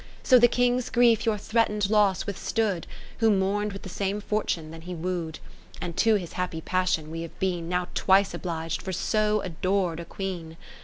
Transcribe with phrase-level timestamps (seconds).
[0.23, 2.87] So the King's grief your threaten'd loss withstood,
[3.19, 5.41] Who mourn'd with the same fortune that he woo'd, 3*^
[5.79, 10.05] And to his happy passion we have been Now twice oblig'd for so ador'd a
[10.05, 10.57] Queen.